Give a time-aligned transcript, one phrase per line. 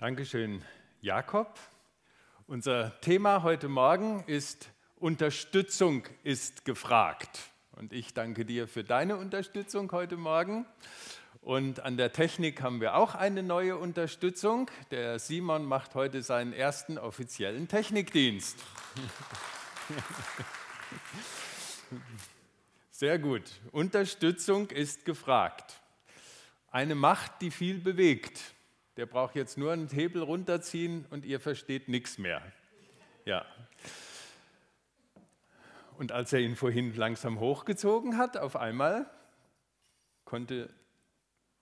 [0.00, 0.64] Dankeschön,
[1.02, 1.58] Jakob.
[2.46, 7.40] Unser Thema heute Morgen ist Unterstützung ist gefragt.
[7.72, 10.64] Und ich danke dir für deine Unterstützung heute Morgen.
[11.42, 14.70] Und an der Technik haben wir auch eine neue Unterstützung.
[14.90, 18.56] Der Simon macht heute seinen ersten offiziellen Technikdienst.
[22.90, 23.42] Sehr gut.
[23.70, 25.78] Unterstützung ist gefragt.
[26.70, 28.40] Eine Macht, die viel bewegt.
[29.00, 32.42] Der braucht jetzt nur einen Hebel runterziehen und ihr versteht nichts mehr.
[33.24, 33.46] Ja.
[35.96, 39.10] Und als er ihn vorhin langsam hochgezogen hat, auf einmal
[40.26, 40.68] konnte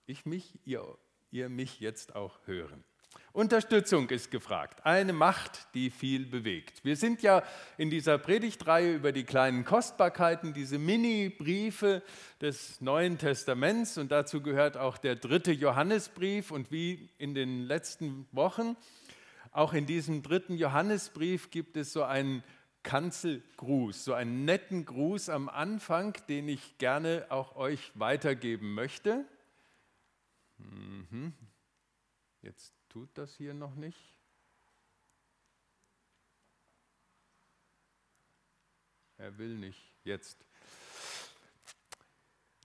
[0.05, 0.97] ich mich, ihr,
[1.31, 2.83] ihr mich jetzt auch hören.
[3.31, 4.85] Unterstützung ist gefragt.
[4.85, 6.83] Eine Macht, die viel bewegt.
[6.83, 7.43] Wir sind ja
[7.77, 12.01] in dieser Predigtreihe über die kleinen Kostbarkeiten, diese Mini-Briefe
[12.41, 18.27] des Neuen Testaments und dazu gehört auch der dritte Johannesbrief und wie in den letzten
[18.31, 18.75] Wochen,
[19.51, 22.43] auch in diesem dritten Johannesbrief gibt es so einen
[22.83, 29.25] Kanzelgruß, so einen netten Gruß am Anfang, den ich gerne auch euch weitergeben möchte.
[30.57, 31.33] Mhm.
[32.41, 33.97] Jetzt tut das hier noch nicht.
[39.17, 39.79] Er will nicht.
[40.03, 40.45] Jetzt.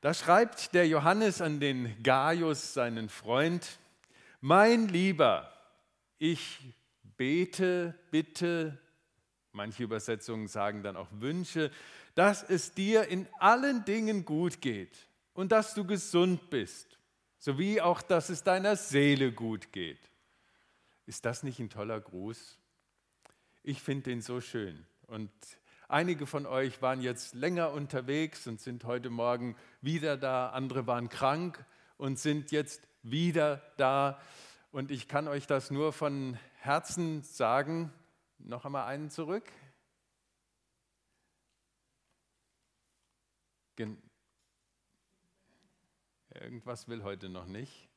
[0.00, 3.78] Da schreibt der Johannes an den Gaius, seinen Freund,
[4.40, 5.50] mein Lieber,
[6.18, 6.60] ich
[7.16, 8.78] bete, bitte,
[9.52, 11.70] manche Übersetzungen sagen dann auch wünsche,
[12.14, 16.98] dass es dir in allen Dingen gut geht und dass du gesund bist,
[17.38, 19.98] sowie auch, dass es deiner Seele gut geht.
[21.06, 22.58] Ist das nicht ein toller Gruß?
[23.62, 24.86] Ich finde den so schön.
[25.06, 25.30] Und
[25.88, 30.50] einige von euch waren jetzt länger unterwegs und sind heute Morgen wieder da.
[30.50, 31.64] Andere waren krank
[31.96, 34.20] und sind jetzt wieder da.
[34.70, 37.92] Und ich kann euch das nur von Herzen sagen.
[38.38, 39.50] Noch einmal einen zurück.
[43.76, 44.02] Gen
[46.30, 47.88] Irgendwas will heute noch nicht.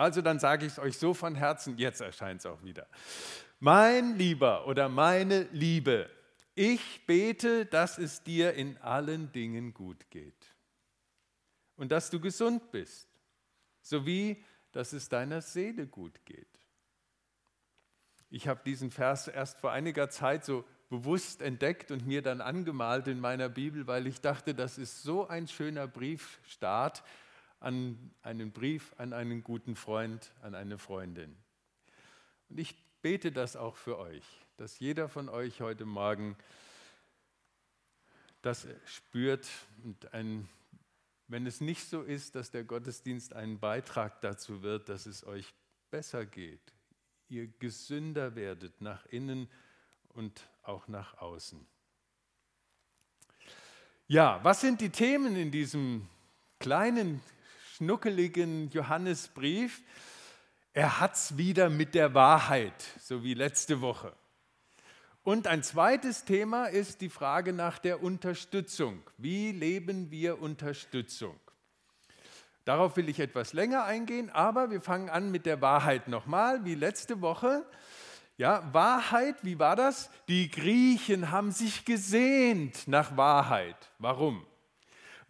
[0.00, 2.86] Also dann sage ich es euch so von Herzen, jetzt erscheint es auch wieder.
[3.58, 6.08] Mein Lieber oder meine Liebe,
[6.54, 10.56] ich bete, dass es dir in allen Dingen gut geht
[11.76, 13.10] und dass du gesund bist,
[13.82, 16.48] sowie dass es deiner Seele gut geht.
[18.30, 23.06] Ich habe diesen Vers erst vor einiger Zeit so bewusst entdeckt und mir dann angemalt
[23.06, 27.02] in meiner Bibel, weil ich dachte, das ist so ein schöner Briefstart
[27.60, 31.36] an einen Brief an einen guten Freund, an eine Freundin.
[32.48, 34.24] Und ich bete das auch für euch,
[34.56, 36.36] dass jeder von euch heute Morgen
[38.42, 39.48] das spürt
[39.84, 40.48] und ein,
[41.28, 45.52] wenn es nicht so ist, dass der Gottesdienst einen Beitrag dazu wird, dass es euch
[45.90, 46.72] besser geht,
[47.28, 49.48] ihr gesünder werdet nach innen
[50.08, 51.66] und auch nach außen.
[54.08, 56.08] Ja, was sind die Themen in diesem
[56.58, 57.22] kleinen
[57.80, 59.82] schnuckeligen Johannesbrief.
[60.74, 64.12] Er hat es wieder mit der Wahrheit, so wie letzte Woche.
[65.22, 69.02] Und ein zweites Thema ist die Frage nach der Unterstützung.
[69.16, 71.40] Wie leben wir Unterstützung?
[72.66, 76.74] Darauf will ich etwas länger eingehen, aber wir fangen an mit der Wahrheit nochmal, wie
[76.74, 77.64] letzte Woche.
[78.36, 80.10] Ja, Wahrheit, wie war das?
[80.28, 83.90] Die Griechen haben sich gesehnt nach Wahrheit.
[83.98, 84.44] Warum?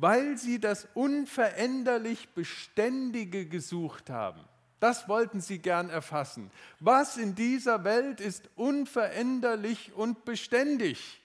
[0.01, 4.41] Weil sie das unveränderlich Beständige gesucht haben.
[4.81, 6.51] Das wollten sie gern erfassen.
[6.79, 11.21] Was in dieser Welt ist unveränderlich und beständig?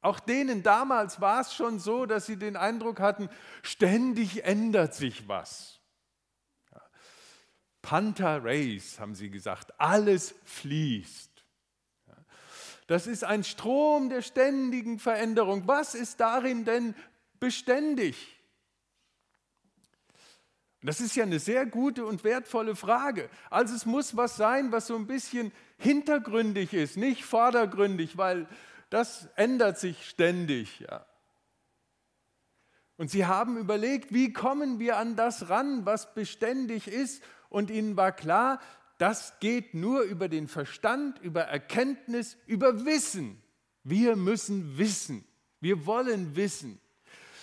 [0.00, 3.28] Auch denen damals war es schon so, dass sie den Eindruck hatten,
[3.62, 5.80] ständig ändert sich was.
[7.82, 11.30] Panther Race, haben sie gesagt, alles fließt.
[12.86, 15.66] Das ist ein Strom der ständigen Veränderung.
[15.66, 16.94] Was ist darin denn
[17.44, 18.16] beständig?
[20.80, 23.28] Das ist ja eine sehr gute und wertvolle Frage.
[23.50, 28.46] Also es muss was sein, was so ein bisschen hintergründig ist, nicht vordergründig, weil
[28.88, 30.80] das ändert sich ständig.
[30.80, 31.04] Ja.
[32.96, 37.22] Und sie haben überlegt, wie kommen wir an das ran, was beständig ist.
[37.50, 38.58] Und ihnen war klar,
[38.96, 43.42] das geht nur über den Verstand, über Erkenntnis, über Wissen.
[43.82, 45.26] Wir müssen wissen.
[45.60, 46.80] Wir wollen wissen.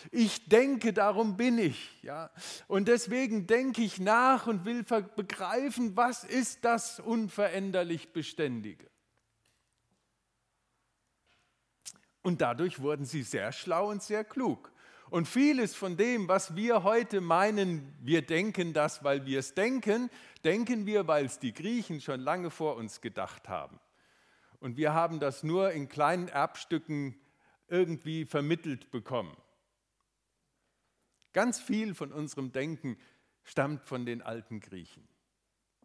[0.10, 2.02] Ich denke, darum bin ich.
[2.02, 2.32] Ja?
[2.68, 8.90] Und deswegen denke ich nach und will begreifen, was ist das unveränderlich Beständige.
[12.24, 14.72] Und dadurch wurden sie sehr schlau und sehr klug.
[15.10, 20.10] Und vieles von dem, was wir heute meinen, wir denken das, weil wir es denken,
[20.46, 23.80] denken wir, weil es die Griechen schon lange vor uns gedacht haben.
[24.60, 27.20] Und wir haben das nur in kleinen Erbstücken
[27.68, 29.36] irgendwie vermittelt bekommen.
[31.34, 32.98] Ganz viel von unserem Denken
[33.44, 35.08] stammt von den alten Griechen,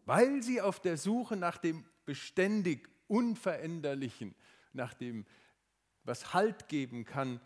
[0.05, 4.35] weil sie auf der Suche nach dem beständig Unveränderlichen,
[4.73, 5.25] nach dem,
[6.03, 7.39] was Halt geben kann,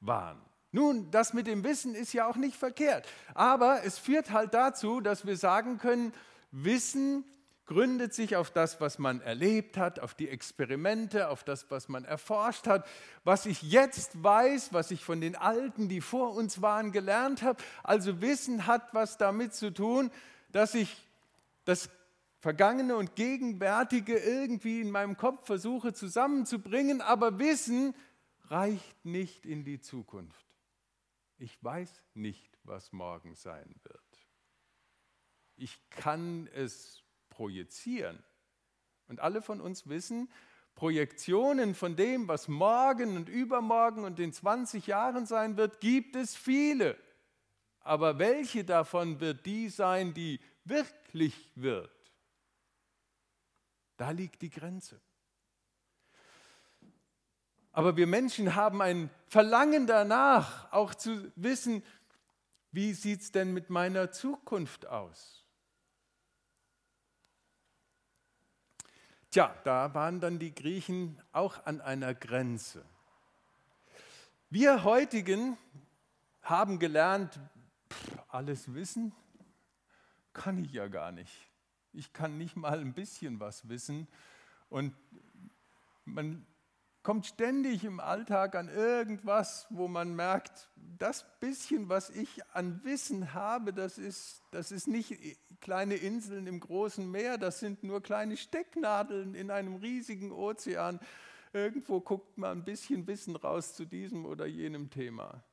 [0.00, 0.40] waren.
[0.70, 5.00] Nun, das mit dem Wissen ist ja auch nicht verkehrt, aber es führt halt dazu,
[5.00, 6.12] dass wir sagen können,
[6.50, 7.24] Wissen
[7.66, 12.04] gründet sich auf das, was man erlebt hat, auf die Experimente, auf das, was man
[12.04, 12.86] erforscht hat,
[13.24, 17.62] was ich jetzt weiß, was ich von den Alten, die vor uns waren, gelernt habe.
[17.82, 20.10] Also Wissen hat was damit zu tun,
[20.52, 20.94] dass ich
[21.64, 21.88] das
[22.40, 27.94] Vergangene und Gegenwärtige irgendwie in meinem Kopf versuche zusammenzubringen, aber Wissen
[28.48, 30.44] reicht nicht in die Zukunft.
[31.38, 34.00] Ich weiß nicht, was morgen sein wird.
[35.56, 37.03] Ich kann es
[37.34, 38.22] projizieren.
[39.08, 40.30] Und alle von uns wissen,
[40.74, 46.34] Projektionen von dem, was morgen und übermorgen und in 20 Jahren sein wird, gibt es
[46.34, 46.96] viele.
[47.80, 51.90] Aber welche davon wird die sein, die wirklich wird?
[53.96, 55.00] Da liegt die Grenze.
[57.70, 61.82] Aber wir Menschen haben ein Verlangen danach, auch zu wissen,
[62.72, 65.43] wie sieht es denn mit meiner Zukunft aus?
[69.34, 72.84] Tja, da waren dann die Griechen auch an einer Grenze.
[74.48, 75.58] Wir heutigen
[76.40, 77.40] haben gelernt,
[78.28, 79.12] alles wissen
[80.32, 81.50] kann ich ja gar nicht.
[81.92, 84.06] Ich kann nicht mal ein bisschen was wissen.
[84.68, 84.94] Und
[86.04, 86.46] man
[87.04, 93.34] kommt ständig im Alltag an irgendwas, wo man merkt, das bisschen, was ich an Wissen
[93.34, 95.14] habe, das ist, das ist nicht
[95.60, 100.98] kleine Inseln im großen Meer, das sind nur kleine Stecknadeln in einem riesigen Ozean.
[101.52, 105.44] Irgendwo guckt man ein bisschen Wissen raus zu diesem oder jenem Thema.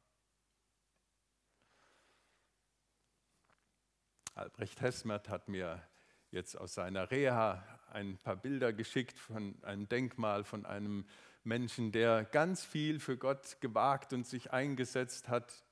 [4.36, 5.84] Albrecht Hesmert hat mir
[6.32, 7.62] jetzt aus seiner Reha
[7.92, 11.06] ein paar Bilder geschickt von einem Denkmal von einem
[11.44, 15.66] Menschen, der ganz viel für Gott gewagt und sich eingesetzt hat.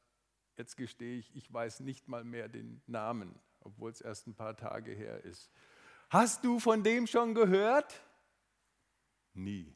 [0.57, 4.57] Jetzt gestehe ich, ich weiß nicht mal mehr den Namen, obwohl es erst ein paar
[4.57, 5.51] Tage her ist.
[6.09, 8.01] Hast du von dem schon gehört?
[9.33, 9.73] Nie.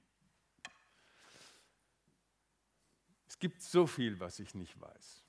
[3.27, 5.23] Es gibt so viel, was ich nicht weiß.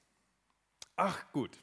[0.97, 1.59] Ach gut.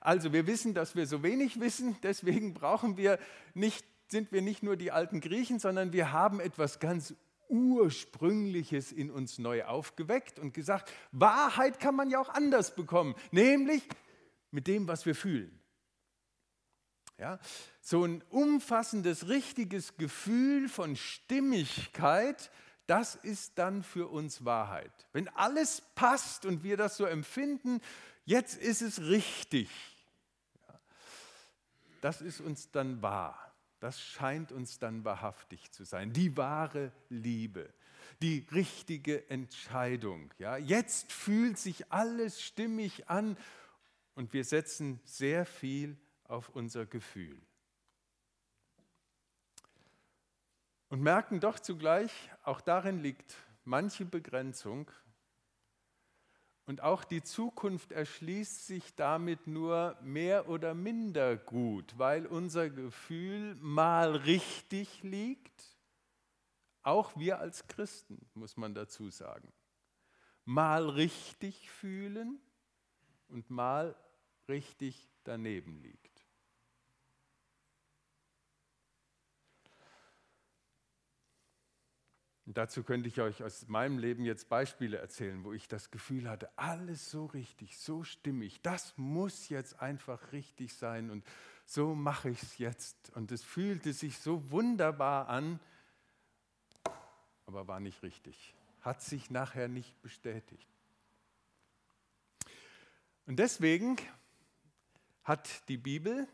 [0.00, 3.18] Also wir wissen, dass wir so wenig wissen, deswegen brauchen wir
[3.52, 7.14] nicht, sind wir nicht nur die alten Griechen, sondern wir haben etwas ganz
[7.50, 13.82] Ursprüngliches in uns neu aufgeweckt und gesagt, Wahrheit kann man ja auch anders bekommen, nämlich
[14.50, 15.60] mit dem, was wir fühlen.
[17.18, 17.38] Ja,
[17.82, 22.50] so ein umfassendes, richtiges Gefühl von Stimmigkeit,
[22.86, 24.90] das ist dann für uns Wahrheit.
[25.12, 27.80] Wenn alles passt und wir das so empfinden,
[28.24, 29.68] jetzt ist es richtig.
[30.66, 30.80] Ja,
[32.00, 33.49] das ist uns dann wahr.
[33.80, 36.12] Das scheint uns dann wahrhaftig zu sein.
[36.12, 37.72] Die wahre Liebe,
[38.22, 40.32] die richtige Entscheidung.
[40.38, 43.36] Ja, jetzt fühlt sich alles stimmig an
[44.14, 47.40] und wir setzen sehr viel auf unser Gefühl.
[50.88, 54.90] Und merken doch zugleich, auch darin liegt manche Begrenzung
[56.70, 63.56] und auch die Zukunft erschließt sich damit nur mehr oder minder gut, weil unser Gefühl
[63.56, 65.76] mal richtig liegt.
[66.82, 69.52] Auch wir als Christen, muss man dazu sagen.
[70.44, 72.40] Mal richtig fühlen
[73.26, 73.96] und mal
[74.46, 76.09] richtig daneben liegt.
[82.50, 86.28] Und dazu könnte ich euch aus meinem Leben jetzt Beispiele erzählen, wo ich das Gefühl
[86.28, 91.24] hatte, alles so richtig, so stimmig, das muss jetzt einfach richtig sein und
[91.64, 93.12] so mache ich es jetzt.
[93.14, 95.60] Und es fühlte sich so wunderbar an,
[97.46, 100.66] aber war nicht richtig, hat sich nachher nicht bestätigt.
[103.26, 103.94] Und deswegen
[105.22, 106.26] hat die Bibel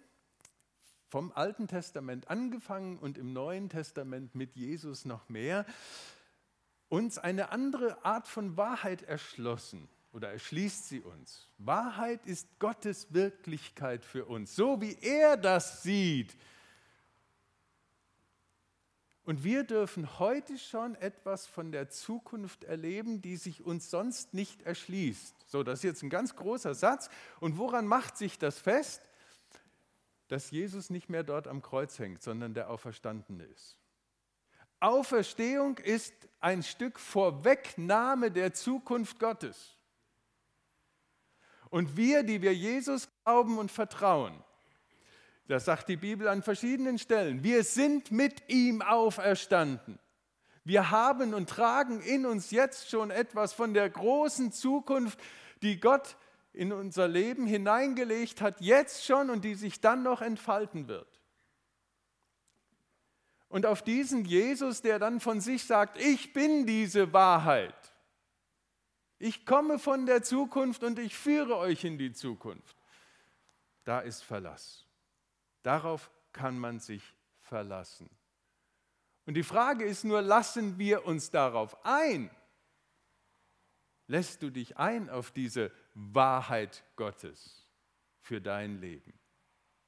[1.09, 5.65] vom Alten Testament angefangen und im Neuen Testament mit Jesus noch mehr,
[6.89, 11.49] uns eine andere Art von Wahrheit erschlossen oder erschließt sie uns.
[11.59, 16.37] Wahrheit ist Gottes Wirklichkeit für uns, so wie er das sieht.
[19.25, 24.63] Und wir dürfen heute schon etwas von der Zukunft erleben, die sich uns sonst nicht
[24.63, 25.35] erschließt.
[25.49, 27.11] So, das ist jetzt ein ganz großer Satz.
[27.41, 29.03] Und woran macht sich das fest?
[30.29, 33.77] Dass Jesus nicht mehr dort am Kreuz hängt, sondern der Auferstandene ist.
[34.81, 39.77] Auferstehung ist ein Stück Vorwegnahme der Zukunft Gottes.
[41.71, 44.43] Und wir, die wir Jesus glauben und vertrauen,
[45.49, 49.99] das sagt die Bibel an verschiedenen Stellen, wir sind mit ihm auferstanden.
[50.65, 55.21] Wir haben und tragen in uns jetzt schon etwas von der großen Zukunft,
[55.63, 56.17] die Gott
[56.57, 61.21] in unser Leben hineingelegt hat, jetzt schon und die sich dann noch entfalten wird.
[63.49, 67.75] Und auf diesen Jesus, der dann von sich sagt, ich bin diese Wahrheit.
[69.19, 72.77] Ich komme von der Zukunft und ich führe euch in die Zukunft.
[73.85, 74.87] Da ist Verlass.
[75.63, 77.03] Darauf kann man sich
[77.41, 78.09] verlassen.
[79.27, 82.31] Und die Frage ist nur, lassen wir uns darauf ein?
[84.07, 87.67] Lässt du dich ein auf diese Wahrheit Gottes
[88.21, 89.19] für dein Leben?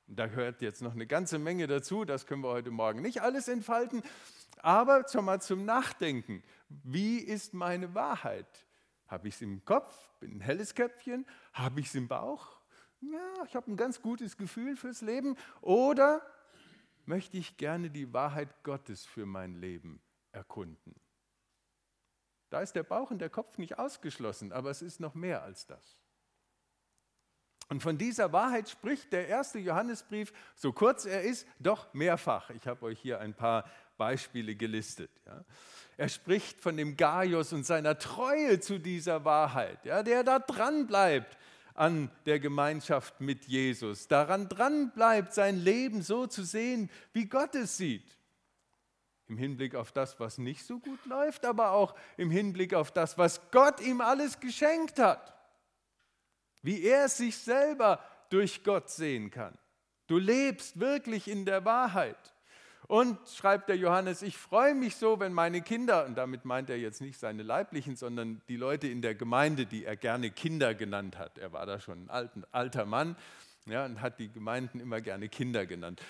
[0.06, 3.46] Da gehört jetzt noch eine ganze Menge dazu, das können wir heute Morgen nicht alles
[3.46, 4.02] entfalten,
[4.62, 6.42] aber schon mal zum Nachdenken.
[6.68, 8.66] Wie ist meine Wahrheit?
[9.06, 11.26] Habe ich es im Kopf, bin ein helles Köpfchen?
[11.52, 12.58] Habe ich es im Bauch?
[13.00, 15.36] Ja, ich habe ein ganz gutes Gefühl fürs Leben.
[15.60, 16.22] Oder
[17.04, 20.00] möchte ich gerne die Wahrheit Gottes für mein Leben
[20.32, 20.94] erkunden?
[22.50, 25.66] Da ist der Bauch und der Kopf nicht ausgeschlossen, aber es ist noch mehr als
[25.66, 25.98] das.
[27.68, 32.48] Und von dieser Wahrheit spricht der erste Johannesbrief, so kurz er ist, doch mehrfach.
[32.50, 33.64] Ich habe euch hier ein paar
[33.98, 35.10] Beispiele gelistet.
[35.26, 35.44] Ja.
[35.98, 40.86] Er spricht von dem Gaius und seiner Treue zu dieser Wahrheit, ja, der da dran
[40.86, 41.36] bleibt
[41.74, 47.54] an der Gemeinschaft mit Jesus, daran dran bleibt, sein Leben so zu sehen, wie Gott
[47.54, 48.17] es sieht.
[49.28, 53.18] Im Hinblick auf das, was nicht so gut läuft, aber auch im Hinblick auf das,
[53.18, 55.34] was Gott ihm alles geschenkt hat
[56.62, 59.56] wie er sich selber durch Gott sehen kann.
[60.06, 62.16] Du lebst wirklich in der Wahrheit.
[62.86, 66.78] Und schreibt der Johannes, ich freue mich so, wenn meine Kinder, und damit meint er
[66.78, 71.18] jetzt nicht seine leiblichen, sondern die Leute in der Gemeinde, die er gerne Kinder genannt
[71.18, 71.36] hat.
[71.36, 73.16] Er war da schon ein alter Mann
[73.66, 76.00] ja, und hat die Gemeinden immer gerne Kinder genannt.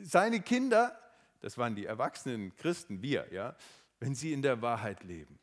[0.00, 0.98] Seine Kinder,
[1.40, 3.56] das waren die erwachsenen Christen, wir, ja,
[4.00, 5.38] wenn sie in der Wahrheit leben.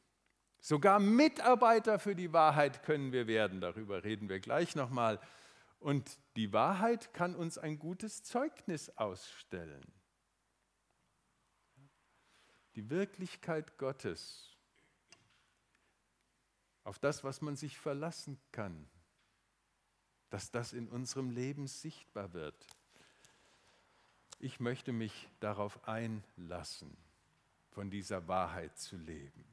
[0.60, 3.62] Sogar Mitarbeiter für die Wahrheit können wir werden.
[3.62, 5.20] Darüber reden wir gleich nochmal.
[5.80, 9.86] Und die Wahrheit kann uns ein gutes Zeugnis ausstellen.
[12.74, 14.58] Die Wirklichkeit Gottes,
[16.84, 18.90] auf das, was man sich verlassen kann,
[20.30, 22.66] dass das in unserem Leben sichtbar wird.
[24.46, 26.96] Ich möchte mich darauf einlassen,
[27.72, 29.44] von dieser Wahrheit zu leben.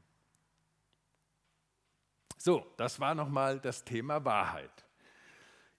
[2.37, 4.84] So, das war nochmal das Thema Wahrheit.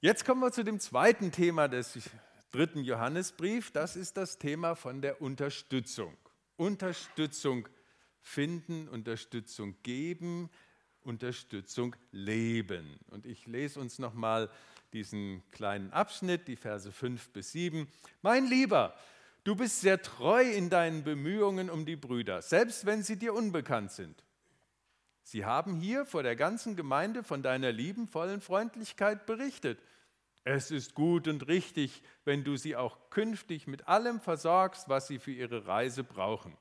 [0.02, 2.10] Jetzt kommen wir zu dem zweiten Thema des
[2.50, 3.70] dritten Johannesbrief.
[3.70, 6.18] Das ist das Thema von der Unterstützung.
[6.58, 7.70] Unterstützung
[8.20, 10.50] finden, Unterstützung geben,
[11.04, 13.00] Unterstützung leben.
[13.12, 14.50] Und ich lese uns nochmal
[14.94, 17.88] diesen kleinen Abschnitt, die Verse 5 bis 7.
[18.22, 18.96] Mein Lieber,
[19.44, 23.92] du bist sehr treu in deinen Bemühungen um die Brüder, selbst wenn sie dir unbekannt
[23.92, 24.24] sind.
[25.24, 29.80] Sie haben hier vor der ganzen Gemeinde von deiner liebenvollen Freundlichkeit berichtet.
[30.44, 35.20] Es ist gut und richtig, wenn du sie auch künftig mit allem versorgst, was sie
[35.20, 36.58] für ihre Reise brauchen,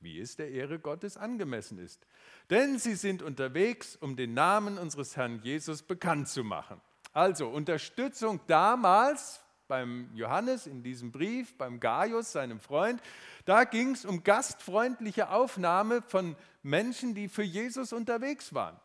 [0.00, 2.06] wie es der Ehre Gottes angemessen ist.
[2.50, 6.80] Denn sie sind unterwegs, um den Namen unseres Herrn Jesus bekannt zu machen.
[7.12, 13.00] Also Unterstützung damals beim Johannes in diesem Brief, beim Gaius, seinem Freund,
[13.44, 18.78] da ging es um gastfreundliche Aufnahme von Menschen, die für Jesus unterwegs waren.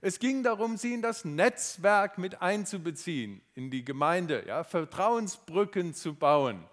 [0.00, 6.14] Es ging darum, sie in das Netzwerk mit einzubeziehen, in die Gemeinde, ja, Vertrauensbrücken zu
[6.14, 6.64] bauen.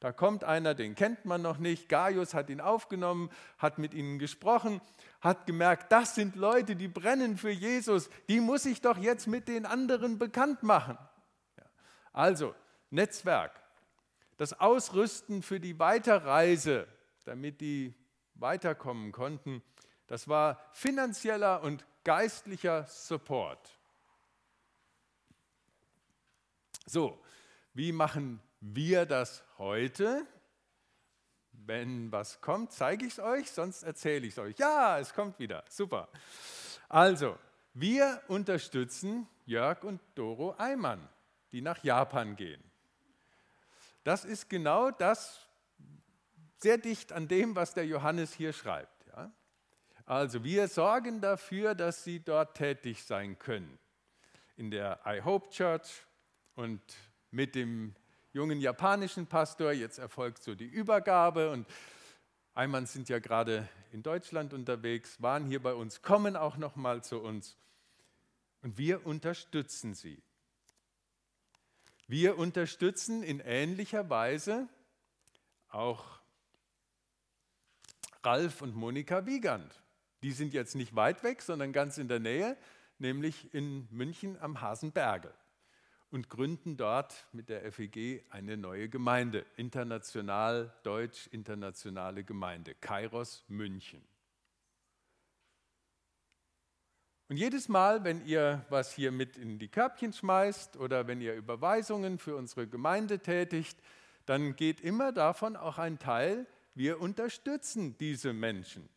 [0.00, 1.90] Da kommt einer, den kennt man noch nicht.
[1.90, 4.80] Gaius hat ihn aufgenommen, hat mit ihnen gesprochen,
[5.20, 8.08] hat gemerkt, das sind Leute, die brennen für Jesus.
[8.28, 10.96] Die muss ich doch jetzt mit den anderen bekannt machen.
[12.12, 12.54] Also,
[12.90, 13.52] Netzwerk,
[14.36, 16.88] das Ausrüsten für die Weiterreise,
[17.24, 17.94] damit die
[18.34, 19.62] weiterkommen konnten,
[20.06, 23.78] das war finanzieller und geistlicher Support.
[26.86, 27.22] So,
[27.74, 30.26] wie machen wir das heute?
[31.66, 34.58] Wenn was kommt, zeige ich es euch, sonst erzähle ich es euch.
[34.58, 35.64] Ja, es kommt wieder.
[35.68, 36.08] Super.
[36.88, 37.38] Also,
[37.74, 41.08] wir unterstützen Jörg und Doro Eimann,
[41.52, 42.62] die nach Japan gehen.
[44.04, 45.46] Das ist genau das,
[46.56, 49.06] sehr dicht an dem, was der Johannes hier schreibt.
[49.08, 49.30] Ja?
[50.06, 53.78] Also wir sorgen dafür, dass sie dort tätig sein können.
[54.56, 56.04] In der I Hope Church
[56.54, 56.82] und
[57.30, 57.94] mit dem
[58.32, 59.72] jungen japanischen Pastor.
[59.72, 61.66] Jetzt erfolgt so die Übergabe und
[62.54, 67.02] Eimann sind ja gerade in Deutschland unterwegs, waren hier bei uns, kommen auch noch mal
[67.02, 67.56] zu uns
[68.62, 70.22] und wir unterstützen sie.
[72.06, 74.68] Wir unterstützen in ähnlicher Weise
[75.68, 76.20] auch
[78.22, 79.80] Ralf und Monika Wiegand.
[80.22, 82.56] Die sind jetzt nicht weit weg, sondern ganz in der Nähe,
[82.98, 85.32] nämlich in München am Hasenbergel
[86.10, 94.02] und gründen dort mit der FEG eine neue Gemeinde, international, deutsch-internationale Gemeinde, Kairos München.
[97.28, 101.34] Und jedes Mal, wenn ihr was hier mit in die Körbchen schmeißt oder wenn ihr
[101.34, 103.78] Überweisungen für unsere Gemeinde tätigt,
[104.26, 108.88] dann geht immer davon auch ein Teil, wir unterstützen diese Menschen,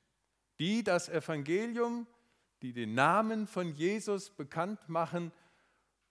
[0.58, 2.08] die das Evangelium,
[2.64, 5.32] die den Namen von Jesus bekannt machen,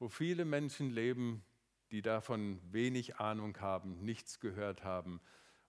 [0.02, 1.44] wo viele Menschen leben,
[1.92, 5.20] die davon wenig Ahnung haben, nichts gehört haben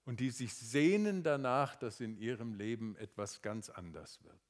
[0.05, 4.41] und die sich sehnen danach, dass in ihrem Leben etwas ganz anders wird.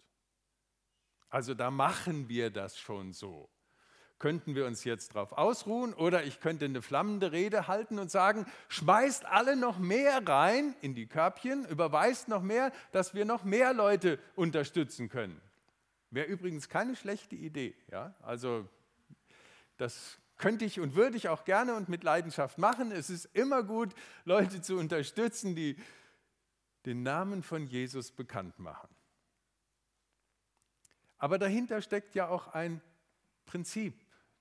[1.27, 3.49] Also da machen wir das schon so.
[4.19, 8.45] Könnten wir uns jetzt darauf ausruhen oder ich könnte eine flammende Rede halten und sagen,
[8.69, 13.73] schmeißt alle noch mehr rein in die Körbchen, überweist noch mehr, dass wir noch mehr
[13.73, 15.41] Leute unterstützen können.
[16.09, 17.75] Wäre übrigens keine schlechte Idee.
[17.91, 18.15] Ja?
[18.21, 18.69] Also
[19.77, 22.91] das könnte ich und würde ich auch gerne und mit Leidenschaft machen.
[22.91, 23.93] Es ist immer gut,
[24.25, 25.77] Leute zu unterstützen, die
[26.85, 28.89] den Namen von Jesus bekannt machen.
[31.17, 32.81] Aber dahinter steckt ja auch ein
[33.45, 33.93] Prinzip,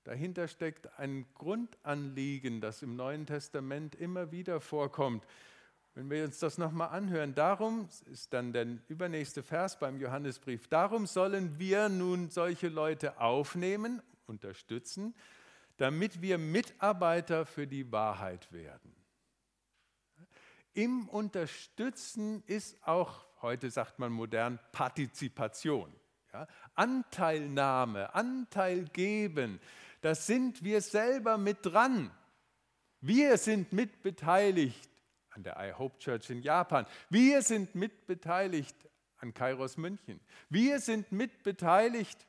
[0.02, 5.24] dahinter steckt ein Grundanliegen, das im Neuen Testament immer wieder vorkommt.
[5.94, 11.06] Wenn wir uns das nochmal anhören, darum ist dann der übernächste Vers beim Johannesbrief, darum
[11.06, 15.14] sollen wir nun solche Leute aufnehmen, unterstützen,
[15.76, 18.94] damit wir Mitarbeiter für die Wahrheit werden.
[20.74, 25.95] Im Unterstützen ist auch, heute sagt man modern, Partizipation.
[26.32, 29.60] Ja, Anteilnahme, Anteil geben,
[30.00, 32.10] das sind wir selber mit dran.
[33.00, 34.90] Wir sind mitbeteiligt
[35.30, 36.86] an der I Hope Church in Japan.
[37.10, 38.76] Wir sind mitbeteiligt
[39.18, 40.21] an Kairos München.
[40.49, 42.26] Wir sind mitbeteiligt,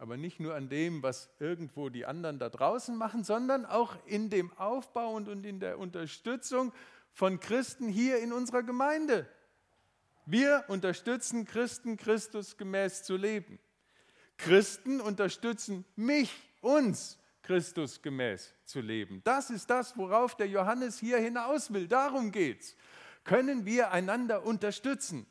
[0.00, 4.30] aber nicht nur an dem, was irgendwo die anderen da draußen machen, sondern auch in
[4.30, 6.72] dem Aufbau und in der Unterstützung
[7.12, 9.28] von Christen hier in unserer Gemeinde.
[10.24, 13.58] Wir unterstützen Christen, Christus gemäß zu leben.
[14.38, 16.32] Christen unterstützen mich,
[16.62, 19.20] uns, Christus gemäß zu leben.
[19.24, 21.86] Das ist das, worauf der Johannes hier hinaus will.
[21.86, 22.74] Darum geht's.
[23.22, 25.26] Können wir einander unterstützen?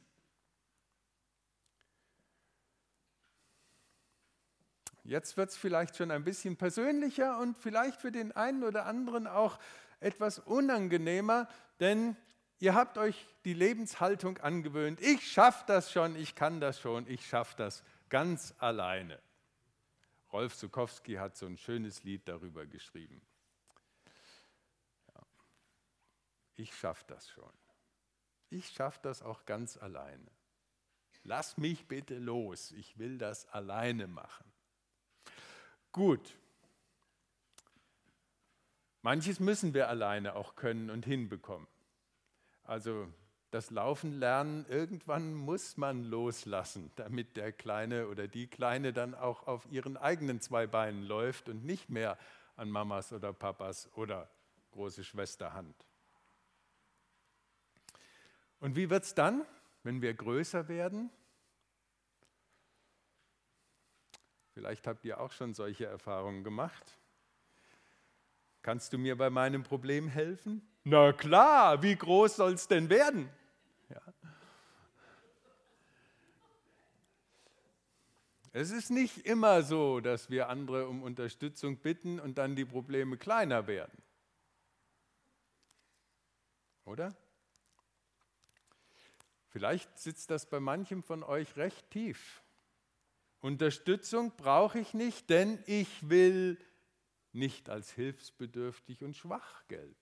[5.09, 9.25] Jetzt wird es vielleicht schon ein bisschen persönlicher und vielleicht für den einen oder anderen
[9.25, 9.59] auch
[9.99, 11.47] etwas unangenehmer,
[11.79, 12.15] denn
[12.59, 14.99] Ihr habt euch die Lebenshaltung angewöhnt.
[14.99, 19.17] Ich schaffe das schon, ich kann das schon, ich schaffe das ganz alleine.
[20.33, 23.21] Rolf Zukowski hat so ein schönes Lied darüber geschrieben.
[25.15, 25.21] Ja.
[26.57, 27.53] Ich schaffe das schon.
[28.49, 30.29] Ich schaffe das auch ganz alleine.
[31.23, 34.51] Lass mich bitte los, ich will das alleine machen.
[35.91, 36.37] Gut.
[39.01, 41.67] Manches müssen wir alleine auch können und hinbekommen.
[42.63, 43.07] Also
[43.51, 49.47] das Laufen lernen, irgendwann muss man loslassen, damit der Kleine oder die Kleine dann auch
[49.47, 52.17] auf ihren eigenen zwei Beinen läuft und nicht mehr
[52.55, 54.29] an Mamas oder Papas oder
[54.71, 55.75] große Schwester Hand.
[58.59, 59.45] Und wie wird es dann,
[59.83, 61.09] wenn wir größer werden?
[64.59, 66.97] Vielleicht habt ihr auch schon solche Erfahrungen gemacht.
[68.61, 70.61] Kannst du mir bei meinem Problem helfen?
[70.83, 73.29] Na klar, wie groß soll es denn werden?
[73.89, 74.01] Ja.
[78.51, 83.15] Es ist nicht immer so, dass wir andere um Unterstützung bitten und dann die Probleme
[83.15, 83.97] kleiner werden.
[86.83, 87.15] Oder?
[89.47, 92.43] Vielleicht sitzt das bei manchem von euch recht tief.
[93.41, 96.57] Unterstützung brauche ich nicht, denn ich will
[97.31, 99.95] nicht als hilfsbedürftig und schwach gelten.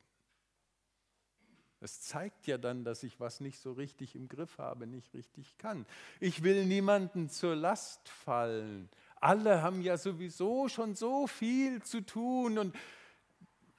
[1.80, 5.58] Das zeigt ja dann, dass ich was nicht so richtig im Griff habe, nicht richtig
[5.60, 5.86] kann.
[6.20, 8.90] Ich will niemanden zur Last fallen.
[9.18, 12.76] Alle haben ja sowieso schon so viel zu tun und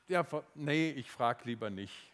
[0.07, 2.13] ja, nee, ich frage lieber nicht.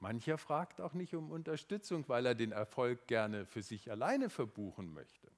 [0.00, 4.92] Mancher fragt auch nicht um Unterstützung, weil er den Erfolg gerne für sich alleine verbuchen
[4.92, 5.30] möchte.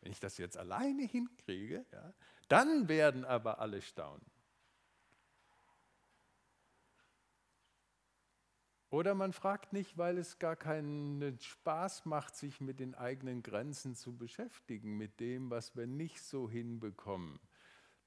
[0.00, 2.12] Wenn ich das jetzt alleine hinkriege, ja,
[2.48, 4.26] dann werden aber alle staunen.
[8.90, 13.94] Oder man fragt nicht, weil es gar keinen Spaß macht, sich mit den eigenen Grenzen
[13.94, 17.38] zu beschäftigen, mit dem, was wir nicht so hinbekommen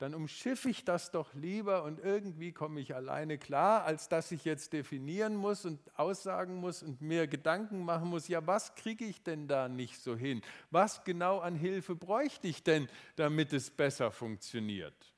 [0.03, 4.43] dann umschiffe ich das doch lieber und irgendwie komme ich alleine klar, als dass ich
[4.43, 9.23] jetzt definieren muss und aussagen muss und mir Gedanken machen muss, ja, was kriege ich
[9.23, 10.41] denn da nicht so hin?
[10.71, 15.13] Was genau an Hilfe bräuchte ich denn, damit es besser funktioniert?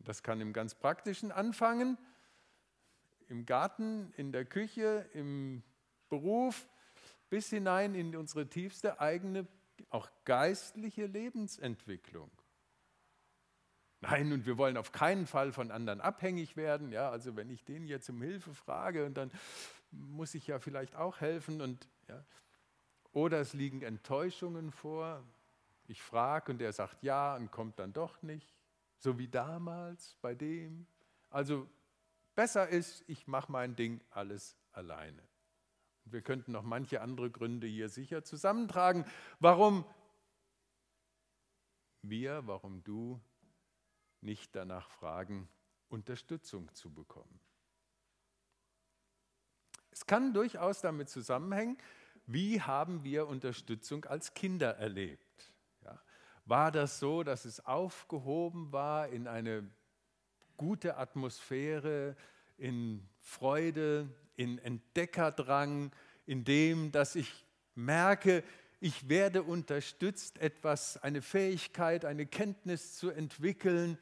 [0.00, 1.96] Das kann im ganz praktischen anfangen,
[3.28, 5.62] im Garten, in der Küche, im
[6.10, 6.68] Beruf,
[7.30, 9.46] bis hinein in unsere tiefste eigene
[9.94, 12.30] auch geistliche Lebensentwicklung.
[14.00, 16.92] Nein, und wir wollen auf keinen Fall von anderen abhängig werden.
[16.92, 19.30] Ja, also wenn ich den jetzt um Hilfe frage und dann
[19.92, 21.60] muss ich ja vielleicht auch helfen.
[21.60, 22.22] Und, ja.
[23.12, 25.22] Oder es liegen Enttäuschungen vor.
[25.86, 28.52] Ich frage und er sagt ja und kommt dann doch nicht.
[28.98, 30.86] So wie damals bei dem.
[31.30, 31.68] Also
[32.34, 35.22] besser ist, ich mache mein Ding alles alleine.
[36.06, 39.04] Wir könnten noch manche andere Gründe hier sicher zusammentragen,
[39.40, 39.84] warum
[42.02, 43.20] wir, warum du
[44.20, 45.48] nicht danach fragen,
[45.88, 47.40] Unterstützung zu bekommen.
[49.90, 51.78] Es kann durchaus damit zusammenhängen,
[52.26, 55.52] wie haben wir Unterstützung als Kinder erlebt.
[55.82, 56.00] Ja,
[56.46, 59.70] war das so, dass es aufgehoben war in eine
[60.56, 62.16] gute Atmosphäre,
[62.56, 65.92] in Freude, in Entdeckerdrang,
[66.26, 67.44] in dem, dass ich
[67.74, 68.42] merke,
[68.80, 73.98] ich werde unterstützt, etwas, eine Fähigkeit, eine Kenntnis zu entwickeln,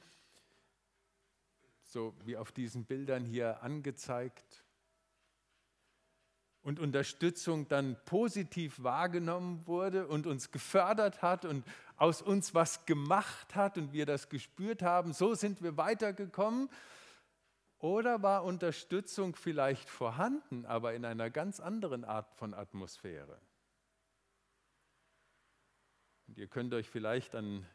[1.84, 4.64] so wie auf diesen Bildern hier angezeigt.
[6.62, 11.64] Und Unterstützung dann positiv wahrgenommen wurde und uns gefördert hat und
[11.96, 16.68] aus uns was gemacht hat und wir das gespürt haben, so sind wir weitergekommen.
[17.82, 23.40] Oder war Unterstützung vielleicht vorhanden, aber in einer ganz anderen Art von Atmosphäre?
[26.28, 27.66] Und ihr könnt euch vielleicht an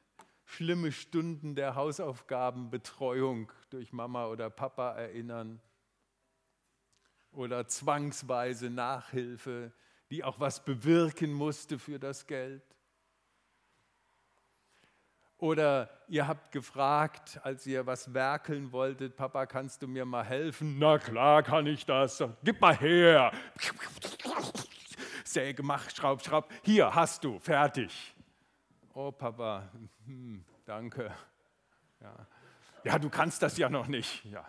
[0.45, 5.61] schlimme Stunden der Hausaufgabenbetreuung durch Mama oder Papa erinnern.
[7.33, 9.73] Oder zwangsweise Nachhilfe,
[10.09, 12.76] die auch was bewirken musste für das Geld.
[15.39, 20.79] Oder ihr habt gefragt, als ihr was werkeln wolltet, Papa, kannst du mir mal helfen?
[20.79, 22.23] Na klar kann ich das.
[22.43, 23.31] Gib mal her.
[25.23, 26.51] Säge gemacht, schraub, schraub.
[26.63, 28.15] Hier hast du, fertig.
[28.95, 29.69] Oh Papa,
[30.05, 31.13] hm, danke.
[32.01, 32.27] Ja.
[32.83, 34.25] ja, du kannst das ja noch nicht.
[34.25, 34.43] Ja.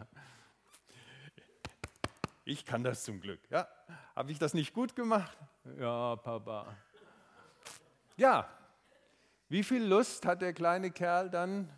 [2.45, 3.41] Ich kann das zum Glück.
[3.51, 3.69] Ja,
[4.17, 5.37] habe ich das nicht gut gemacht?
[5.79, 6.75] Ja, Papa.
[8.17, 8.49] Ja,
[9.49, 11.71] wie viel Lust hat der kleine Kerl dann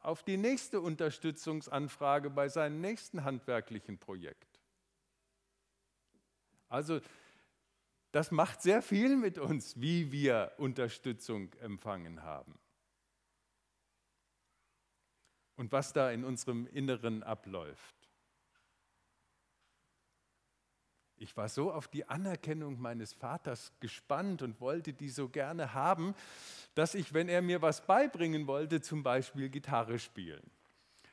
[0.00, 4.60] auf die nächste Unterstützungsanfrage bei seinem nächsten handwerklichen Projekt?
[6.68, 7.00] Also
[8.12, 12.58] das macht sehr viel mit uns, wie wir Unterstützung empfangen haben.
[15.56, 17.97] Und was da in unserem Inneren abläuft.
[21.20, 26.14] Ich war so auf die Anerkennung meines Vaters gespannt und wollte die so gerne haben,
[26.74, 30.42] dass ich, wenn er mir was beibringen wollte, zum Beispiel Gitarre spielen,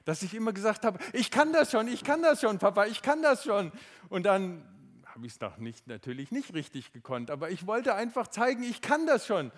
[0.04, 3.02] dass ich immer gesagt habe, ich kann das schon, ich kann das schon, Papa, ich
[3.02, 3.72] kann das schon.
[4.10, 4.64] Und dann
[5.06, 8.82] habe ich es noch nicht, natürlich nicht richtig gekonnt, aber ich wollte einfach zeigen, ich
[8.82, 9.52] kann das schon.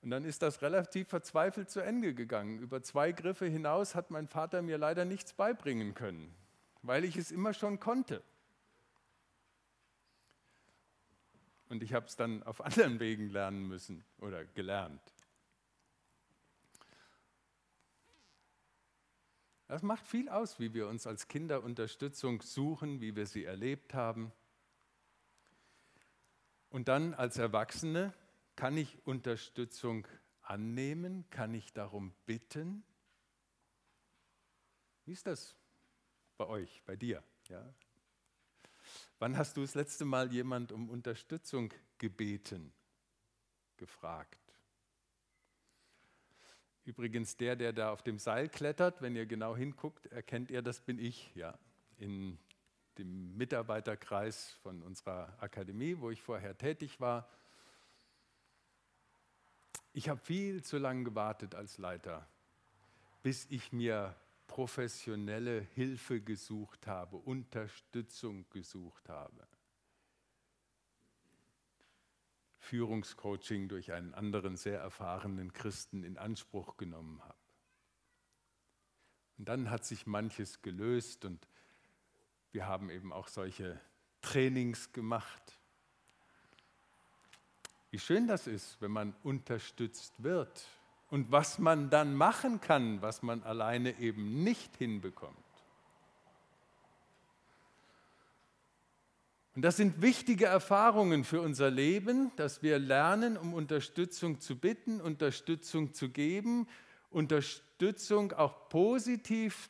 [0.00, 2.58] Und dann ist das relativ verzweifelt zu Ende gegangen.
[2.58, 6.34] Über zwei Griffe hinaus hat mein Vater mir leider nichts beibringen können
[6.82, 8.22] weil ich es immer schon konnte.
[11.68, 15.00] Und ich habe es dann auf anderen Wegen lernen müssen oder gelernt.
[19.68, 23.94] Das macht viel aus, wie wir uns als Kinder Unterstützung suchen, wie wir sie erlebt
[23.94, 24.30] haben.
[26.68, 28.12] Und dann als Erwachsene
[28.54, 30.06] kann ich Unterstützung
[30.42, 32.84] annehmen, kann ich darum bitten.
[35.06, 35.56] Wie ist das
[36.42, 37.22] bei euch, bei dir.
[37.48, 37.62] Ja?
[39.20, 42.72] Wann hast du das letzte Mal jemand um Unterstützung gebeten,
[43.76, 44.40] gefragt?
[46.84, 50.80] Übrigens, der, der da auf dem Seil klettert, wenn ihr genau hinguckt, erkennt ihr, das
[50.80, 51.56] bin ich, ja,
[51.98, 52.38] in
[52.98, 57.28] dem Mitarbeiterkreis von unserer Akademie, wo ich vorher tätig war.
[59.92, 62.26] Ich habe viel zu lange gewartet als Leiter,
[63.22, 64.16] bis ich mir
[64.52, 69.46] professionelle Hilfe gesucht habe, Unterstützung gesucht habe.
[72.58, 77.38] Führungscoaching durch einen anderen sehr erfahrenen Christen in Anspruch genommen habe.
[79.38, 81.48] Und dann hat sich manches gelöst und
[82.50, 83.80] wir haben eben auch solche
[84.20, 85.58] Trainings gemacht.
[87.90, 90.68] Wie schön das ist, wenn man unterstützt wird
[91.12, 95.36] und was man dann machen kann, was man alleine eben nicht hinbekommt.
[99.54, 105.02] Und das sind wichtige Erfahrungen für unser Leben, dass wir lernen, um Unterstützung zu bitten,
[105.02, 106.66] Unterstützung zu geben,
[107.10, 109.68] Unterstützung auch positiv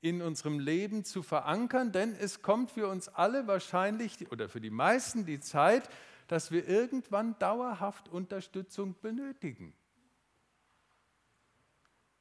[0.00, 4.70] in unserem Leben zu verankern, denn es kommt für uns alle wahrscheinlich oder für die
[4.70, 5.88] meisten die Zeit,
[6.26, 9.72] dass wir irgendwann dauerhaft Unterstützung benötigen.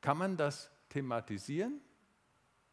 [0.06, 1.82] Kann man das thematisieren?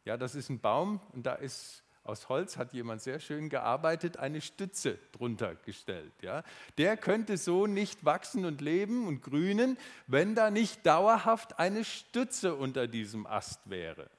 [0.05, 4.17] Ja, das ist ein Baum und da ist aus Holz hat jemand sehr schön gearbeitet,
[4.17, 6.13] eine Stütze drunter gestellt.
[6.21, 6.43] Ja.
[6.77, 12.53] Der könnte so nicht wachsen und leben und grünen, wenn da nicht dauerhaft eine Stütze
[12.53, 14.11] unter diesem Ast wäre.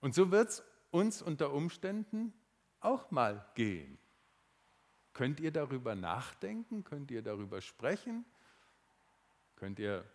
[0.00, 2.32] Und so wird es uns unter Umständen
[2.80, 3.98] auch mal gehen.
[5.12, 6.84] Könnt ihr darüber nachdenken?
[6.84, 8.24] Könnt ihr darüber sprechen?
[9.56, 10.06] Könnt ihr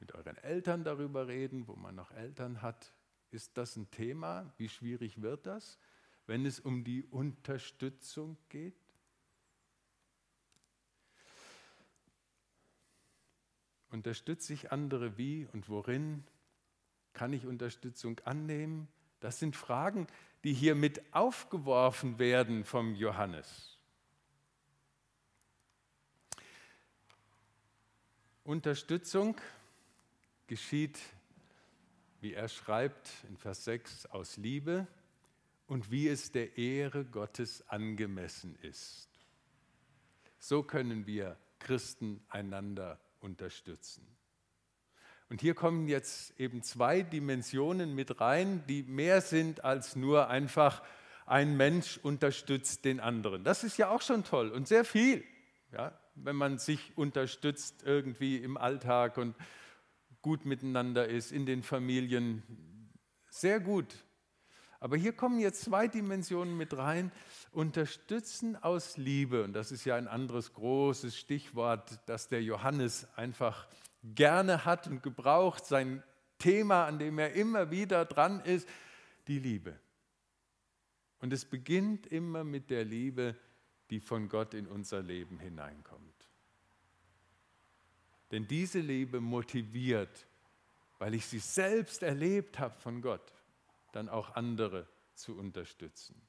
[0.00, 2.92] mit euren Eltern darüber reden, wo man noch Eltern hat?
[3.30, 4.52] Ist das ein Thema?
[4.56, 5.78] Wie schwierig wird das,
[6.26, 8.74] wenn es um die Unterstützung geht?
[13.90, 16.24] Unterstütze ich andere wie und worin?
[17.12, 18.88] Kann ich Unterstützung annehmen?
[19.18, 20.06] Das sind Fragen,
[20.44, 23.78] die hier mit aufgeworfen werden vom Johannes.
[28.44, 29.36] Unterstützung
[30.50, 30.98] geschieht
[32.20, 34.86] wie er schreibt in Vers 6, aus Liebe
[35.66, 39.08] und wie es der Ehre Gottes angemessen ist.
[40.38, 44.06] So können wir Christen einander unterstützen.
[45.28, 50.82] Und hier kommen jetzt eben zwei Dimensionen mit rein, die mehr sind als nur einfach
[51.24, 53.44] ein Mensch unterstützt den anderen.
[53.44, 55.24] Das ist ja auch schon toll und sehr viel,
[55.72, 59.36] ja, wenn man sich unterstützt irgendwie im Alltag und
[60.22, 62.42] gut miteinander ist, in den Familien.
[63.28, 64.04] Sehr gut.
[64.80, 67.12] Aber hier kommen jetzt zwei Dimensionen mit rein.
[67.52, 69.44] Unterstützen aus Liebe.
[69.44, 73.68] Und das ist ja ein anderes großes Stichwort, das der Johannes einfach
[74.02, 75.66] gerne hat und gebraucht.
[75.66, 76.02] Sein
[76.38, 78.68] Thema, an dem er immer wieder dran ist,
[79.28, 79.78] die Liebe.
[81.20, 83.36] Und es beginnt immer mit der Liebe,
[83.90, 86.09] die von Gott in unser Leben hineinkommt.
[88.30, 90.26] Denn diese Liebe motiviert,
[90.98, 93.32] weil ich sie selbst erlebt habe von Gott,
[93.92, 96.20] dann auch andere zu unterstützen.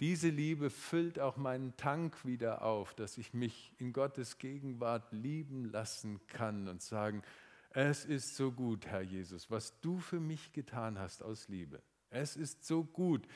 [0.00, 5.64] Diese Liebe füllt auch meinen Tank wieder auf, dass ich mich in Gottes Gegenwart lieben
[5.64, 7.22] lassen kann und sagen,
[7.70, 11.82] es ist so gut, Herr Jesus, was du für mich getan hast aus Liebe.
[12.10, 13.26] Es ist so gut,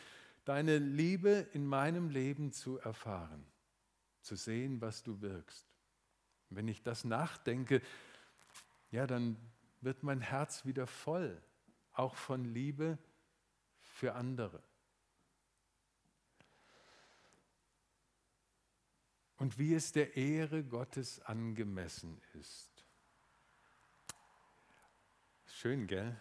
[0.45, 3.45] deine Liebe in meinem Leben zu erfahren,
[4.21, 5.72] zu sehen, was du wirkst.
[6.55, 7.83] Wenn ich das nachdenke,
[8.91, 9.37] ja, dann
[9.81, 11.41] wird mein Herz wieder voll,
[11.93, 12.99] auch von Liebe
[13.81, 14.63] für andere.
[19.37, 22.87] Und wie es der Ehre Gottes angemessen ist.
[25.47, 26.17] Schön, gell?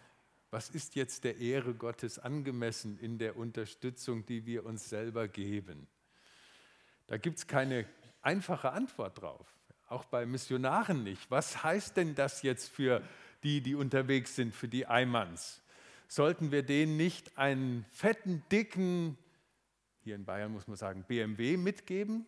[0.50, 5.86] Was ist jetzt der Ehre Gottes angemessen in der Unterstützung, die wir uns selber geben?
[7.06, 7.88] Da gibt es keine
[8.22, 9.61] einfache Antwort drauf
[9.92, 11.30] auch bei Missionaren nicht.
[11.30, 13.02] Was heißt denn das jetzt für
[13.44, 15.62] die, die unterwegs sind, für die Eimanns?
[16.08, 19.16] Sollten wir denen nicht einen fetten, dicken,
[20.02, 22.26] hier in Bayern muss man sagen, BMW mitgeben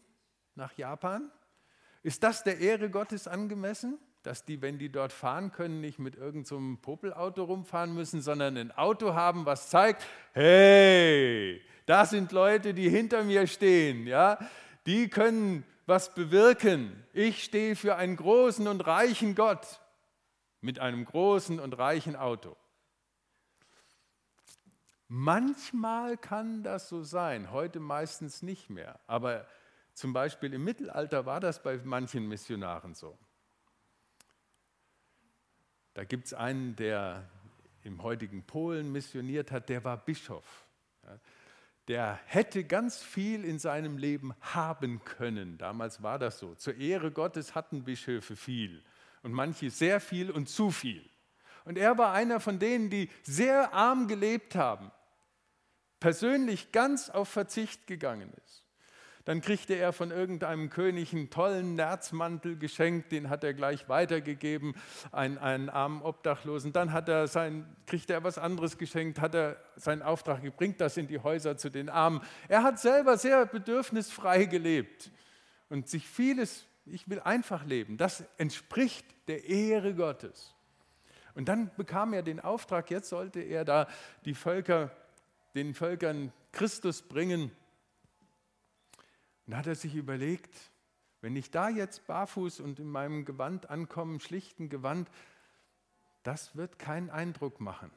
[0.55, 1.31] nach Japan?
[2.03, 3.98] Ist das der Ehre Gottes angemessen?
[4.22, 8.57] Dass die, wenn die dort fahren können, nicht mit irgendeinem so Popelauto rumfahren müssen, sondern
[8.57, 14.38] ein Auto haben, was zeigt, hey, da sind Leute, die hinter mir stehen, ja,
[14.87, 17.05] die können was bewirken.
[17.12, 19.81] Ich stehe für einen großen und reichen Gott
[20.61, 22.57] mit einem großen und reichen Auto.
[25.09, 28.99] Manchmal kann das so sein, heute meistens nicht mehr.
[29.07, 29.47] Aber
[29.92, 33.18] zum Beispiel im Mittelalter war das bei manchen Missionaren so.
[35.92, 37.29] Da gibt es einen, der
[37.83, 40.66] im heutigen Polen missioniert hat, der war Bischof
[41.88, 45.59] der hätte ganz viel in seinem Leben haben können.
[45.59, 46.55] Damals war das so.
[46.55, 48.83] Zur Ehre Gottes hatten Bischöfe viel
[49.23, 51.09] und manche sehr viel und zu viel.
[51.64, 54.90] Und er war einer von denen, die sehr arm gelebt haben,
[56.01, 58.63] persönlich ganz auf Verzicht gegangen ist.
[59.24, 64.74] Dann kriegte er von irgendeinem König einen tollen Nerzmantel geschenkt, den hat er gleich weitergegeben,
[65.12, 66.74] einen, einen armen Obdachlosen.
[66.74, 70.98] Dann hat er sein, kriegte er was anderes geschenkt, hat er seinen Auftrag gebringt, das
[70.98, 72.20] in die Häuser zu den Armen.
[72.48, 75.10] Er hat selber sehr bedürfnisfrei gelebt
[75.70, 80.54] und sich vieles, ich will einfach leben, das entspricht der Ehre Gottes.
[81.34, 83.88] Und dann bekam er den Auftrag, jetzt sollte er da
[84.24, 84.90] die Völker,
[85.54, 87.50] den Völkern Christus bringen.
[89.46, 90.54] Und da hat er sich überlegt,
[91.20, 95.09] wenn ich da jetzt barfuß und in meinem Gewand ankomme, schlichten Gewand,
[96.22, 97.90] das wird keinen Eindruck machen.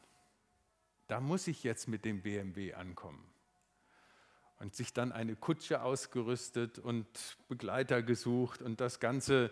[1.07, 3.23] Da muss ich jetzt mit dem BMW ankommen.
[4.59, 9.51] Und sich dann eine Kutsche ausgerüstet und Begleiter gesucht und das Ganze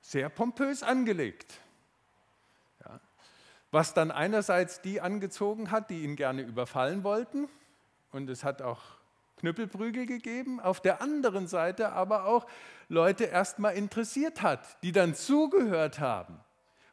[0.00, 1.60] sehr pompös angelegt.
[2.84, 3.00] Ja.
[3.70, 7.48] Was dann einerseits die angezogen hat, die ihn gerne überfallen wollten,
[8.12, 8.82] und es hat auch
[9.38, 12.46] Knüppelprügel gegeben, auf der anderen Seite aber auch
[12.88, 16.40] Leute erstmal interessiert hat, die dann zugehört haben.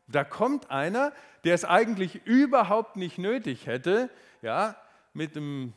[0.08, 4.10] Da kommt einer, der es eigentlich überhaupt nicht nötig hätte,
[4.42, 4.76] ja,
[5.14, 5.74] mit dem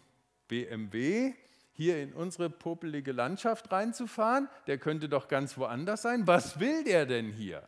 [0.48, 1.33] BMW
[1.72, 6.27] hier in unsere popelige Landschaft reinzufahren, der könnte doch ganz woanders sein.
[6.27, 7.66] Was will der denn hier?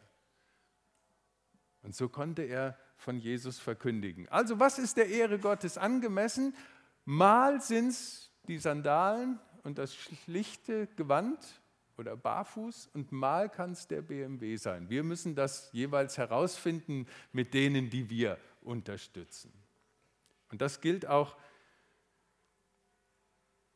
[1.82, 4.28] Und so konnte er von Jesus verkündigen.
[4.28, 6.54] Also was ist der Ehre Gottes angemessen?
[7.12, 11.60] Mal sind es die Sandalen und das schlichte Gewand
[11.98, 14.88] oder barfuß und mal kann es der BMW sein.
[14.88, 19.52] Wir müssen das jeweils herausfinden mit denen, die wir unterstützen.
[20.52, 21.36] Und das gilt auch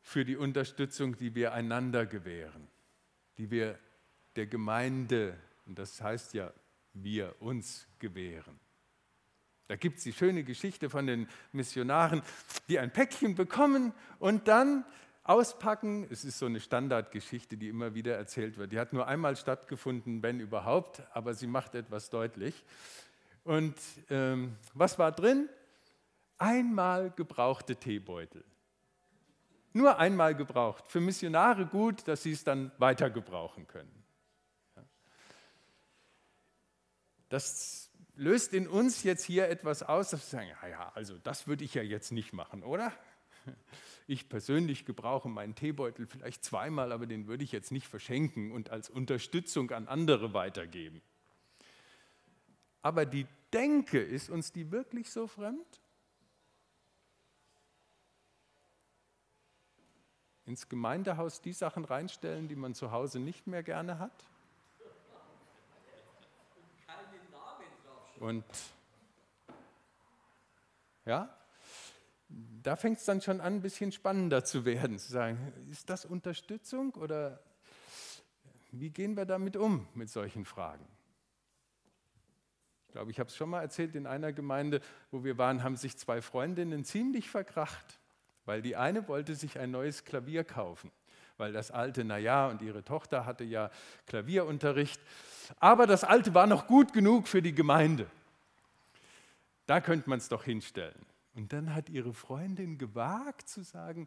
[0.00, 2.68] für die Unterstützung, die wir einander gewähren,
[3.36, 3.80] die wir
[4.36, 6.52] der Gemeinde, und das heißt ja
[6.92, 8.60] wir uns gewähren.
[9.66, 12.22] Da gibt es die schöne Geschichte von den Missionaren,
[12.68, 14.84] die ein Päckchen bekommen und dann
[15.22, 16.06] auspacken.
[16.10, 18.72] Es ist so eine Standardgeschichte, die immer wieder erzählt wird.
[18.72, 22.62] Die hat nur einmal stattgefunden, wenn überhaupt, aber sie macht etwas deutlich.
[23.42, 23.74] Und
[24.10, 25.48] ähm, was war drin?
[26.36, 28.44] Einmal gebrauchte Teebeutel.
[29.72, 30.84] Nur einmal gebraucht.
[30.88, 34.04] Für Missionare gut, dass sie es dann weiter gebrauchen können.
[37.28, 41.46] Das löst in uns jetzt hier etwas aus, dass wir sagen, ja, ja, also das
[41.46, 42.92] würde ich ja jetzt nicht machen, oder?
[44.06, 48.68] Ich persönlich gebrauche meinen Teebeutel vielleicht zweimal, aber den würde ich jetzt nicht verschenken und
[48.68, 51.00] als Unterstützung an andere weitergeben.
[52.82, 55.80] Aber die Denke, ist uns die wirklich so fremd?
[60.44, 64.26] Ins Gemeindehaus die Sachen reinstellen, die man zu Hause nicht mehr gerne hat?
[68.24, 68.44] Und
[71.04, 71.28] ja,
[72.62, 76.06] da fängt es dann schon an, ein bisschen spannender zu werden, zu sagen, ist das
[76.06, 77.38] Unterstützung oder
[78.70, 80.88] wie gehen wir damit um mit solchen Fragen?
[82.86, 85.76] Ich glaube, ich habe es schon mal erzählt, in einer Gemeinde, wo wir waren, haben
[85.76, 88.00] sich zwei Freundinnen ziemlich verkracht,
[88.46, 90.90] weil die eine wollte sich ein neues Klavier kaufen,
[91.36, 93.70] weil das alte, naja, und ihre Tochter hatte ja
[94.06, 95.00] Klavierunterricht
[95.58, 98.10] aber das alte war noch gut genug für die Gemeinde.
[99.66, 101.06] Da könnte man es doch hinstellen.
[101.34, 104.06] Und dann hat ihre Freundin gewagt zu sagen,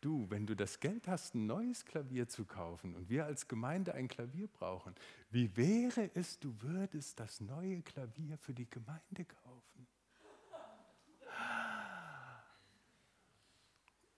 [0.00, 3.94] du, wenn du das Geld hast, ein neues Klavier zu kaufen und wir als Gemeinde
[3.94, 4.94] ein Klavier brauchen,
[5.30, 9.86] wie wäre es, du würdest das neue Klavier für die Gemeinde kaufen?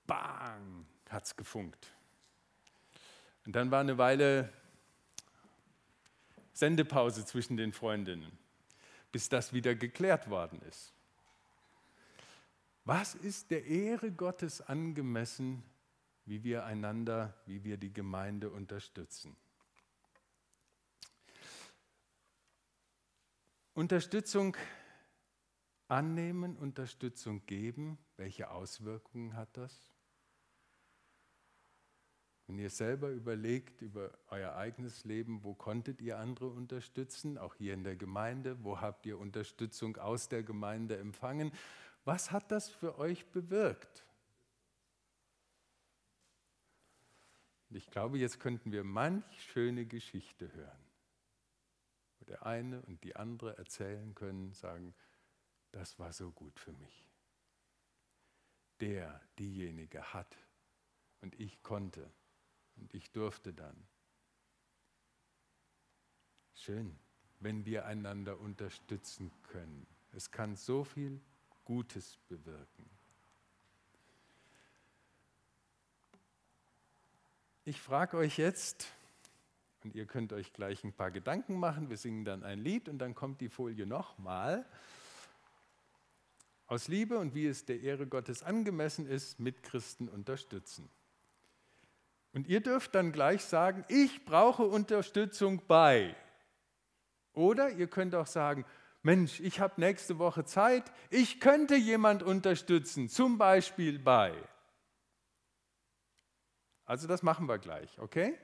[0.06, 1.94] Bang, hat es gefunkt.
[3.46, 4.52] Und dann war eine Weile
[6.52, 8.38] Sendepause zwischen den Freundinnen,
[9.12, 10.92] bis das wieder geklärt worden ist.
[12.84, 15.62] Was ist der Ehre Gottes angemessen,
[16.26, 19.36] wie wir einander, wie wir die Gemeinde unterstützen?
[23.74, 24.56] Unterstützung
[25.88, 29.93] annehmen, Unterstützung geben, welche Auswirkungen hat das?
[32.46, 37.72] Wenn ihr selber überlegt über euer eigenes Leben, wo konntet ihr andere unterstützen, auch hier
[37.72, 41.52] in der Gemeinde, wo habt ihr Unterstützung aus der Gemeinde empfangen,
[42.04, 44.04] was hat das für euch bewirkt?
[47.76, 50.84] ich glaube, jetzt könnten wir manch schöne Geschichte hören,
[52.18, 54.94] wo der eine und die andere erzählen können, sagen,
[55.72, 57.10] das war so gut für mich.
[58.78, 60.36] Der, diejenige hat
[61.20, 62.08] und ich konnte.
[62.76, 63.76] Und ich durfte dann.
[66.54, 66.96] Schön.
[67.40, 69.86] wenn wir einander unterstützen können.
[70.12, 71.20] Es kann so viel
[71.64, 72.88] Gutes bewirken.
[77.66, 78.86] Ich frage euch jetzt,
[79.82, 82.98] und ihr könnt euch gleich ein paar Gedanken machen, wir singen dann ein Lied und
[82.98, 84.64] dann kommt die Folie nochmal.
[86.66, 90.88] Aus Liebe und wie es der Ehre Gottes angemessen ist, mit Christen unterstützen.
[92.34, 96.16] Und ihr dürft dann gleich sagen, ich brauche Unterstützung bei.
[97.32, 98.64] Oder ihr könnt auch sagen,
[99.02, 104.34] Mensch, ich habe nächste Woche Zeit, ich könnte jemand unterstützen, zum Beispiel bei.
[106.86, 108.36] Also das machen wir gleich, okay?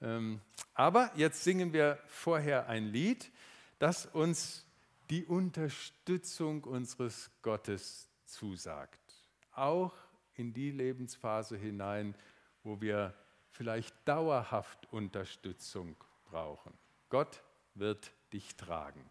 [0.00, 0.40] Ähm,
[0.74, 3.30] aber jetzt singen wir vorher ein Lied,
[3.78, 4.66] das uns
[5.10, 9.00] die Unterstützung unseres Gottes zusagt.
[9.52, 9.94] Auch
[10.34, 12.14] in die Lebensphase hinein,
[12.62, 13.14] wo wir
[13.50, 16.72] vielleicht dauerhaft Unterstützung brauchen.
[17.08, 17.42] Gott
[17.74, 19.04] wird dich tragen.